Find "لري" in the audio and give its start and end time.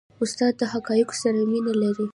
1.81-2.07